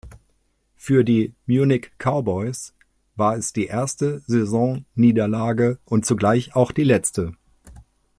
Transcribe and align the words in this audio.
Für 0.77 1.03
die 1.05 1.31
Munich 1.45 1.91
Cowboys 1.99 2.73
war 3.17 3.35
es 3.37 3.53
die 3.53 3.67
erste 3.67 4.17
Saisonniederlage 4.25 5.77
und 5.85 6.07
zugleich 6.07 6.55
auch 6.55 6.71
die 6.71 6.83
letzte. 6.85 7.35